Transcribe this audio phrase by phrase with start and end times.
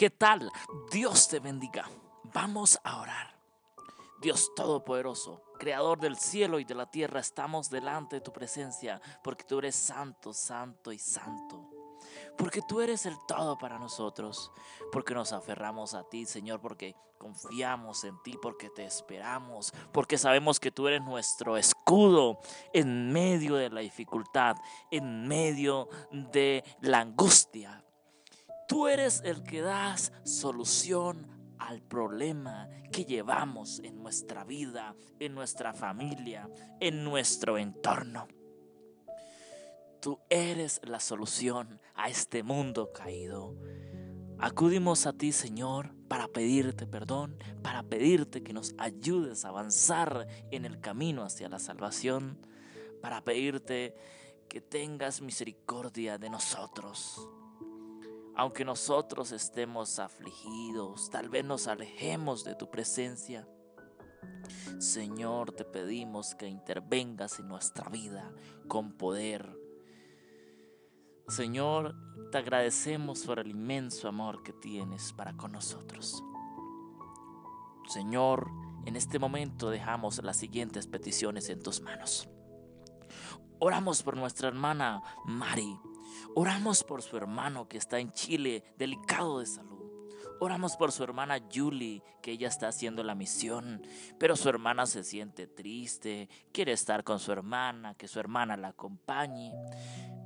[0.00, 0.50] ¿Qué tal?
[0.90, 1.84] Dios te bendiga.
[2.32, 3.38] Vamos a orar.
[4.22, 9.44] Dios Todopoderoso, Creador del cielo y de la tierra, estamos delante de tu presencia porque
[9.44, 11.68] tú eres santo, santo y santo.
[12.38, 14.50] Porque tú eres el todo para nosotros,
[14.90, 20.58] porque nos aferramos a ti, Señor, porque confiamos en ti, porque te esperamos, porque sabemos
[20.58, 22.40] que tú eres nuestro escudo
[22.72, 24.56] en medio de la dificultad,
[24.90, 27.84] en medio de la angustia.
[28.70, 31.26] Tú eres el que das solución
[31.58, 38.28] al problema que llevamos en nuestra vida, en nuestra familia, en nuestro entorno.
[40.00, 43.56] Tú eres la solución a este mundo caído.
[44.38, 50.64] Acudimos a ti, Señor, para pedirte perdón, para pedirte que nos ayudes a avanzar en
[50.64, 52.38] el camino hacia la salvación,
[53.02, 53.96] para pedirte
[54.48, 57.28] que tengas misericordia de nosotros
[58.36, 63.48] aunque nosotros estemos afligidos, tal vez nos alejemos de tu presencia.
[64.78, 68.32] Señor, te pedimos que intervengas en nuestra vida
[68.68, 69.58] con poder.
[71.28, 71.94] Señor,
[72.30, 76.22] te agradecemos por el inmenso amor que tienes para con nosotros.
[77.88, 78.50] Señor,
[78.86, 82.28] en este momento dejamos las siguientes peticiones en tus manos.
[83.58, 85.78] Oramos por nuestra hermana Mari
[86.34, 89.70] Oramos por su hermano que está en Chile, delicado de salud.
[90.42, 93.82] Oramos por su hermana Julie, que ella está haciendo la misión,
[94.18, 98.68] pero su hermana se siente triste, quiere estar con su hermana, que su hermana la
[98.68, 99.52] acompañe.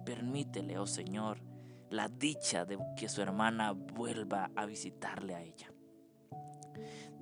[0.06, 1.40] Permítele, oh Señor,
[1.90, 5.72] la dicha de que su hermana vuelva a visitarle a ella.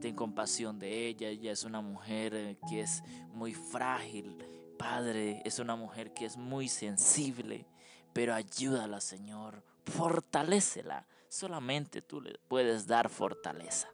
[0.02, 4.36] Ten compasión de ella, ella es una mujer eh, que es muy frágil,
[4.78, 7.66] Padre, es una mujer que es muy sensible,
[8.12, 11.06] pero ayúdala, Señor, fortalécela.
[11.28, 13.88] Solamente tú le puedes dar fortaleza.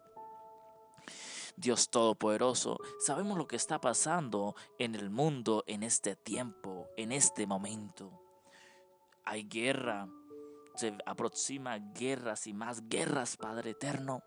[1.57, 7.47] Dios Todopoderoso, sabemos lo que está pasando en el mundo en este tiempo, en este
[7.47, 8.23] momento.
[9.25, 10.09] Hay guerra,
[10.77, 14.23] se aproxima guerras y más guerras, Padre Eterno,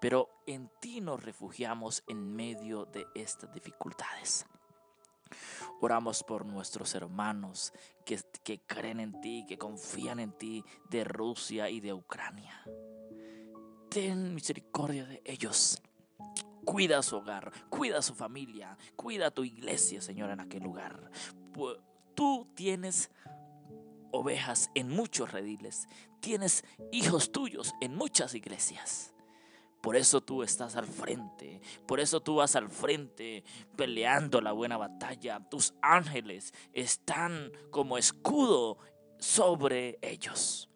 [0.00, 4.44] pero en ti nos refugiamos en medio de estas dificultades.
[5.84, 7.74] Oramos por nuestros hermanos
[8.06, 12.64] que, que creen en ti, que confían en ti de Rusia y de Ucrania.
[13.90, 15.82] Ten misericordia de ellos.
[16.64, 21.10] Cuida su hogar, cuida su familia, cuida tu iglesia, Señor, en aquel lugar.
[22.14, 23.10] Tú tienes
[24.10, 25.86] ovejas en muchos rediles,
[26.20, 29.13] tienes hijos tuyos en muchas iglesias.
[29.84, 31.60] Por eso tú estás al frente.
[31.86, 33.44] Por eso tú vas al frente
[33.76, 35.46] peleando la buena batalla.
[35.50, 38.78] Tus ángeles están como escudo
[39.18, 40.70] sobre ellos.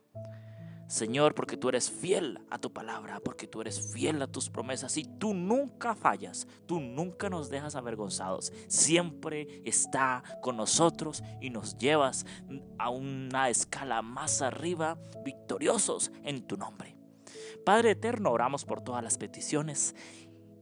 [0.89, 4.95] Señor, porque tú eres fiel a tu palabra, porque tú eres fiel a tus promesas
[4.99, 11.79] y tú nunca fallas, tú nunca nos dejas avergonzados, siempre está con nosotros y nos
[11.79, 12.27] llevas
[12.77, 16.98] a una escala más arriba, victoriosos en tu nombre.
[17.65, 19.95] Padre eterno, oramos por todas las peticiones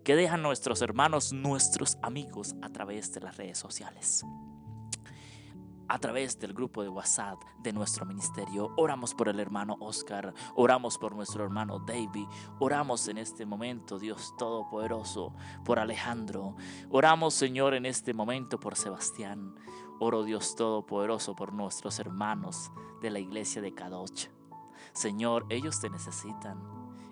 [0.05, 4.25] que dejan nuestros hermanos, nuestros amigos a través de las redes sociales.
[5.89, 10.99] A través del grupo de WhatsApp de nuestro ministerio, oramos por el hermano Oscar, oramos
[10.99, 12.27] por nuestro hermano David,
[12.59, 15.33] oramos en este momento, Dios Todopoderoso,
[15.65, 16.57] por Alejandro,
[16.91, 19.55] oramos Señor en este momento por Sebastián,
[20.01, 24.29] oro Dios Todopoderoso por nuestros hermanos de la iglesia de Kadoch.
[24.97, 26.59] Señor, ellos te necesitan.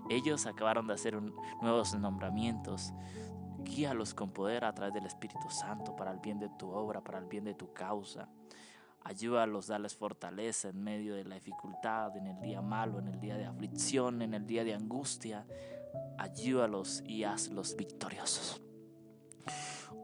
[0.09, 1.21] Ellos acabaron de hacer
[1.61, 2.95] nuevos nombramientos.
[3.59, 7.19] Guíalos con poder a través del Espíritu Santo para el bien de tu obra, para
[7.19, 8.31] el bien de tu causa.
[9.03, 13.37] Ayúdalos, darles fortaleza en medio de la dificultad, en el día malo, en el día
[13.37, 15.47] de aflicción, en el día de angustia.
[16.17, 18.64] Ayúdalos y hazlos victoriosos.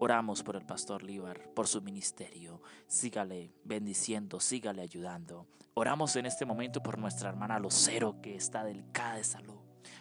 [0.02, 2.62] Oramos por el pastor Líbar, por su ministerio.
[2.86, 5.46] Sígale bendiciendo, sígale ayudando.
[5.74, 9.58] Oramos en este momento por nuestra hermana Lucero que está delicada de salud.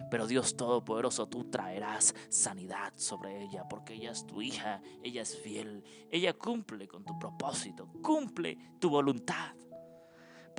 [0.10, 5.38] Pero Dios Todopoderoso, tú traerás sanidad sobre ella, porque ella es tu hija, ella es
[5.38, 9.54] fiel, ella cumple con tu propósito, cumple tu voluntad.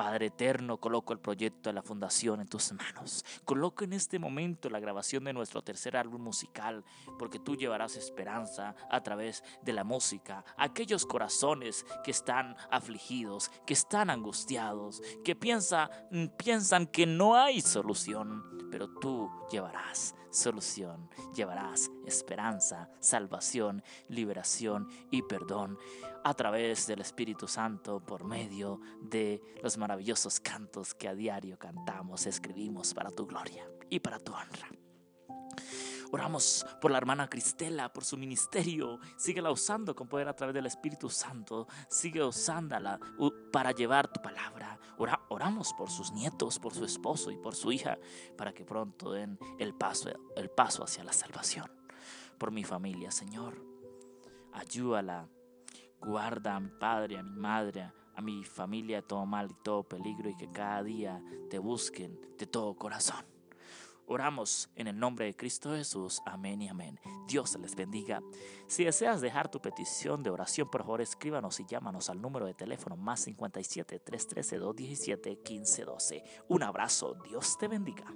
[0.00, 3.22] Padre eterno, coloco el proyecto de la fundación en tus manos.
[3.44, 6.86] Coloco en este momento la grabación de nuestro tercer álbum musical,
[7.18, 13.50] porque tú llevarás esperanza a través de la música a aquellos corazones que están afligidos,
[13.66, 15.90] que están angustiados, que piensa,
[16.38, 25.78] piensan que no hay solución, pero tú llevarás solución, llevarás esperanza, salvación, liberación y perdón
[26.24, 32.26] a través del Espíritu Santo por medio de los maravillosos cantos que a diario cantamos,
[32.26, 33.66] escribimos para tu gloria.
[33.90, 34.68] y para tu honra.
[36.12, 38.98] Oramos por la hermana Cristela, por su ministerio.
[39.16, 41.68] Síguela usando con poder a través del Espíritu Santo.
[41.88, 42.98] Sigue usándola
[43.52, 44.78] para llevar tu palabra.
[45.28, 47.98] oramos por sus nietos, por su esposo y por su hija,
[48.36, 51.70] para que pronto den el paso, el paso hacia la salvación.
[52.38, 53.62] Por mi familia, Señor.
[54.52, 55.28] Ayúdala.
[56.00, 59.84] Guarda a mi padre, a mi madre, a mi familia de todo mal y todo
[59.84, 63.24] peligro y que cada día te busquen de todo corazón.
[64.12, 66.20] Oramos en el nombre de Cristo Jesús.
[66.26, 66.98] Amén y amén.
[67.28, 68.20] Dios les bendiga.
[68.66, 72.54] Si deseas dejar tu petición de oración, por favor escríbanos y llámanos al número de
[72.54, 76.24] teléfono más 57 313 217 1512.
[76.48, 77.14] Un abrazo.
[77.22, 78.12] Dios te bendiga.